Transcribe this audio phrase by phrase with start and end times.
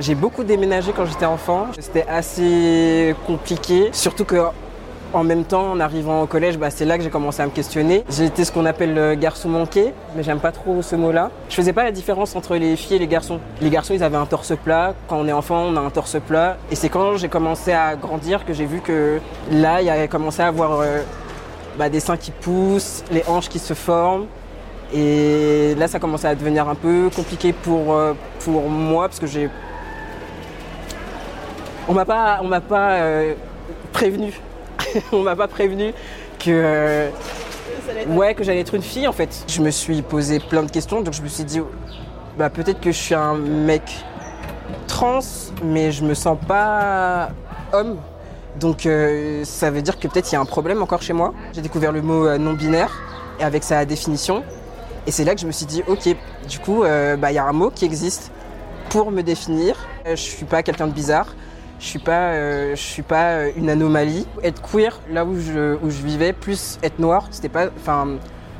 [0.00, 1.66] J'ai beaucoup déménagé quand j'étais enfant.
[1.78, 4.36] C'était assez compliqué, surtout que
[5.12, 7.50] en même temps, en arrivant au collège, bah, c'est là que j'ai commencé à me
[7.50, 8.04] questionner.
[8.18, 11.30] Été ce qu'on appelle le garçon manqué, mais j'aime pas trop ce mot-là.
[11.50, 13.40] Je faisais pas la différence entre les filles et les garçons.
[13.60, 14.94] Les garçons, ils avaient un torse plat.
[15.06, 16.56] Quand on est enfant, on a un torse plat.
[16.70, 19.18] Et c'est quand j'ai commencé à grandir que j'ai vu que
[19.50, 21.02] là, il y avait commencé à avoir euh,
[21.76, 24.26] bah, des seins qui poussent, les hanches qui se forment.
[24.94, 28.14] Et là, ça commençait à devenir un peu compliqué pour, euh,
[28.44, 29.50] pour moi parce que j'ai.
[31.90, 33.34] On m'a pas, on m'a pas euh,
[35.12, 35.92] m'a pas prévenu
[36.38, 36.50] que.
[36.50, 37.10] euh,
[38.36, 39.44] que j'allais être une fille en fait.
[39.48, 41.60] Je me suis posé plein de questions, donc je me suis dit,
[42.38, 43.82] bah peut-être que je suis un mec
[44.86, 45.18] trans,
[45.64, 47.30] mais je me sens pas
[47.72, 47.96] homme.
[48.60, 51.34] Donc euh, ça veut dire que peut-être il y a un problème encore chez moi.
[51.54, 52.92] J'ai découvert le mot non-binaire
[53.40, 54.44] avec sa définition.
[55.08, 56.08] Et c'est là que je me suis dit, ok,
[56.48, 56.82] du coup,
[57.18, 58.30] bah, il y a un mot qui existe
[58.90, 59.74] pour me définir.
[60.06, 61.26] Je suis pas quelqu'un de bizarre.
[61.80, 64.26] Je suis pas, euh, je suis pas euh, une anomalie.
[64.44, 68.16] Être queer, là où je, où je vivais, plus être noir, c'était pas, enfin,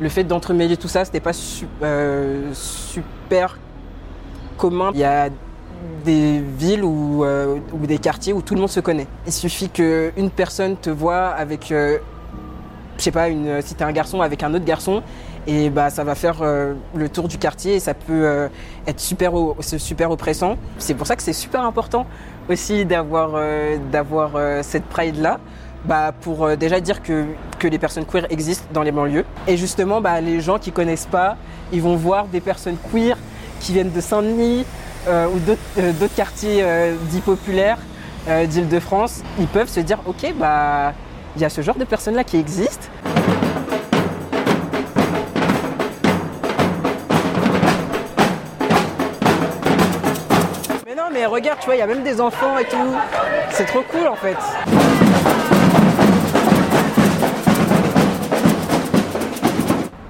[0.00, 1.32] le fait d'entremêler tout ça, c'était pas
[1.82, 3.58] euh, super
[4.56, 4.92] commun.
[4.94, 5.28] Il y a
[6.06, 7.24] des villes ou,
[7.82, 9.06] des quartiers où tout le monde se connaît.
[9.26, 11.98] Il suffit qu'une personne te voit avec, je
[12.96, 15.02] sais pas, une, si t'es un garçon avec un autre garçon,
[15.46, 18.48] et bah ça va faire euh, le tour du quartier et ça peut euh,
[18.86, 20.56] être super, super oppressant.
[20.78, 22.06] C'est pour ça que c'est super important
[22.48, 25.38] aussi d'avoir euh, euh, cette pride là.
[25.84, 27.24] Bah, pour déjà dire que,
[27.58, 29.24] que les personnes queer existent dans les banlieues.
[29.48, 31.36] Et justement, bah, les gens qui connaissent pas,
[31.72, 33.18] ils vont voir des personnes queer
[33.58, 34.64] qui viennent de Saint-Denis
[35.08, 36.64] ou d'autres quartiers
[37.10, 37.78] dits populaires
[38.28, 39.22] d'Île-de-France.
[39.40, 40.92] Ils peuvent se dire, ok, bah,
[41.34, 42.86] il y a ce genre de personnes-là qui existent.
[51.22, 52.96] Mais regarde, tu vois, il y a même des enfants et tout.
[53.50, 54.36] C'est trop cool en fait.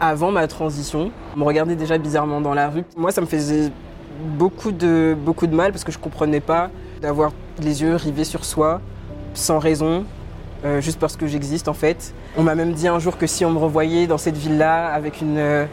[0.01, 2.85] Avant ma transition, on me regardait déjà bizarrement dans la rue.
[2.97, 3.71] Moi, ça me faisait
[4.39, 6.71] beaucoup de, beaucoup de mal parce que je comprenais pas
[7.03, 8.81] d'avoir les yeux rivés sur soi
[9.35, 10.07] sans raison,
[10.65, 12.15] euh, juste parce que j'existe en fait.
[12.39, 15.21] On m'a même dit un jour que si on me revoyait dans cette ville-là avec
[15.21, 15.67] une, euh,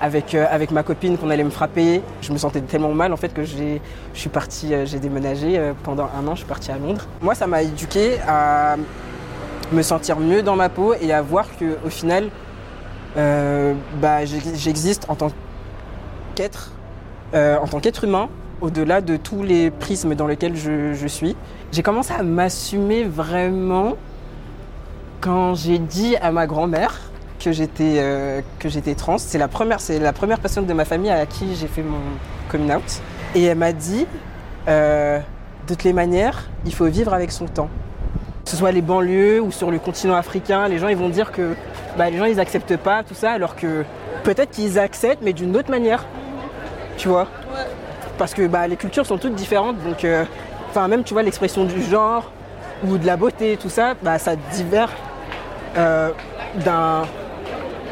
[0.00, 2.02] avec, euh, avec ma copine, qu'on allait me frapper.
[2.22, 3.80] Je me sentais tellement mal en fait que j'ai,
[4.14, 7.06] je suis partie, euh, j'ai déménagé euh, pendant un an, je suis partie à Londres.
[7.22, 8.76] Moi, ça m'a éduqué à
[9.72, 12.28] me sentir mieux dans ma peau et à voir que au final,
[13.16, 15.30] bah, j'ex- j'existe en tant
[16.34, 16.70] qu'être,
[17.34, 18.28] en tant qu'être humain,
[18.60, 21.34] au-delà de tous les prismes dans lesquels je, je suis.
[21.72, 23.94] J'ai commencé à m'assumer vraiment
[25.20, 27.00] quand j'ai dit à ma grand-mère
[27.38, 29.18] que j'étais euh, que j'étais trans.
[29.18, 32.00] C'est la première, c'est la première personne de ma famille à qui j'ai fait mon
[32.50, 33.02] coming out.
[33.34, 34.06] Et elle m'a dit,
[34.68, 37.68] euh, de toutes les manières, il faut vivre avec son temps.
[38.44, 41.32] Que ce soit les banlieues ou sur le continent africain, les gens ils vont dire
[41.32, 41.54] que
[41.98, 43.84] bah, les gens ils acceptent pas tout ça, alors que
[44.22, 46.06] peut-être qu'ils acceptent, mais d'une autre manière.
[46.96, 47.26] Tu vois?
[48.18, 50.24] Parce que bah, les cultures sont toutes différentes, donc euh,
[50.70, 52.30] enfin même tu vois l'expression du genre
[52.86, 54.90] ou de la beauté, tout ça, bah, ça diffère
[55.74, 57.02] d'un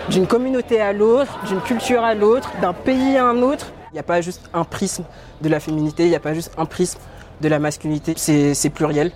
[0.09, 3.66] d'une communauté à l'autre, d'une culture à l'autre, d'un pays à un autre.
[3.92, 5.04] Il n'y a pas juste un prisme
[5.41, 6.98] de la féminité, il n'y a pas juste un prisme
[7.41, 9.12] de la masculinité, c'est pluriel.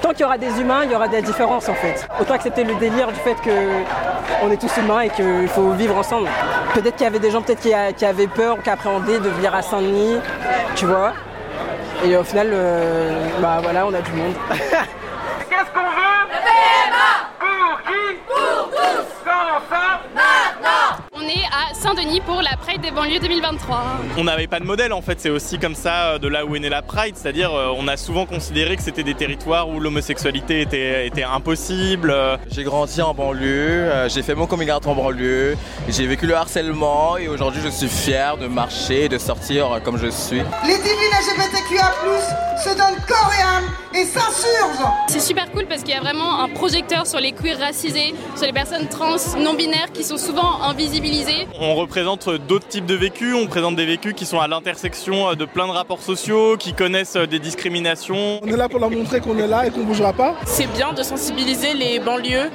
[0.00, 2.06] Tant qu'il y aura des humains, il y aura des différences en fait.
[2.20, 6.28] Autant accepter le délire du fait qu'on est tous humains et qu'il faut vivre ensemble.
[6.74, 9.54] Peut-être qu'il y avait des gens peut-être qui, qui avaient peur, qui appréhendaient de venir
[9.54, 10.18] à Saint-Denis,
[10.74, 11.12] tu vois.
[12.04, 14.34] Et au final, euh, bah voilà, on a du monde.
[14.50, 16.28] Qu'est-ce qu'on veut
[17.40, 20.00] Pour qui Pour tous Quand ça
[21.12, 23.82] On est à Saint-Denis pour la Pride des banlieues 2023.
[24.16, 26.56] On n'avait pas de modèle en fait, c'est aussi comme ça euh, de là où
[26.56, 29.78] est née la Pride, c'est-à-dire euh, on a souvent considéré que c'était des territoires où
[29.78, 32.10] l'homosexualité était, était impossible.
[32.10, 35.56] euh, J'ai grandi en banlieue, j'ai fait mon coming out en banlieue,
[35.88, 40.08] j'ai vécu le harcèlement et aujourd'hui je suis fier de marcher, de sortir comme je
[40.08, 40.42] suis.
[40.66, 41.92] Les divines LGBTQIA+,
[42.58, 43.57] se donnent corps et âme
[43.94, 47.58] et s'insurgent C'est super cool parce qu'il y a vraiment un projecteur sur les queers
[47.58, 51.48] racisés, sur les personnes trans non binaires qui sont souvent invisibilisées.
[51.58, 55.34] On représente d'autres types de vécus, on présente des vécus qui sont à l'intersection euh,
[55.34, 58.40] de plein de rapports sociaux, qui connaissent euh, des discriminations.
[58.42, 60.34] On est là pour leur montrer qu'on est là et qu'on bougera pas.
[60.46, 62.50] C'est bien de sensibiliser les banlieues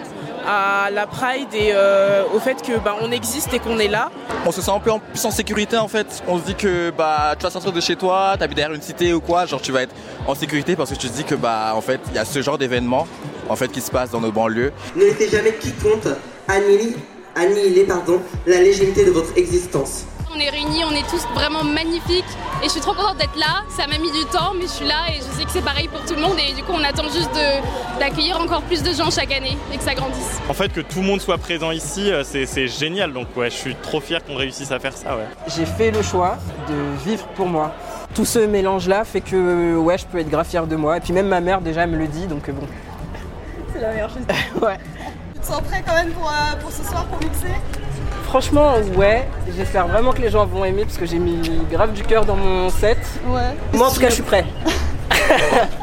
[0.47, 4.11] à la Pride et euh, au fait que bah, on existe et qu'on est là.
[4.45, 6.23] On se sent un peu en, plus en sécurité en fait.
[6.27, 9.13] On se dit que bah tu vas sortir de chez toi, t'habites derrière une cité
[9.13, 9.95] ou quoi, genre tu vas être
[10.27, 12.41] en sécurité parce que tu te dis que bah en fait il y a ce
[12.41, 13.07] genre d'événement
[13.49, 14.73] en fait qui se passe dans nos banlieues.
[14.95, 16.07] Ne laissez jamais qui compte
[16.47, 16.95] annihiler
[17.35, 20.05] annihiler pardon, la légèreté de votre existence.
[20.35, 22.23] On est réunis, on est tous vraiment magnifiques
[22.63, 23.63] et je suis trop contente d'être là.
[23.69, 25.87] Ça m'a mis du temps, mais je suis là et je sais que c'est pareil
[25.89, 27.37] pour tout le monde et du coup on attend juste
[27.99, 30.39] d'accueillir encore plus de gens chaque année et que ça grandisse.
[30.49, 33.13] En fait, que tout le monde soit présent ici, euh, c'est génial.
[33.13, 35.15] Donc ouais, je suis trop fier qu'on réussisse à faire ça.
[35.15, 35.27] Ouais.
[35.55, 36.37] J'ai fait le choix
[36.69, 37.73] de vivre pour moi.
[38.15, 40.97] Tout ce mélange-là fait que ouais, je peux être grave fière de moi.
[40.97, 42.67] Et puis même ma mère déjà me le dit, donc euh, bon.
[43.73, 44.23] C'est la meilleure chose.
[44.61, 44.77] Ouais.
[45.33, 47.47] Tu te sens prêt quand même pour, euh, pour ce soir pour mixer?
[48.33, 51.39] Franchement, ouais, j'espère vraiment que les gens vont aimer parce que j'ai mis
[51.71, 52.97] grave du cœur dans mon set.
[53.27, 53.41] Ouais.
[53.73, 54.43] Moi en tout cas, je suis prêt.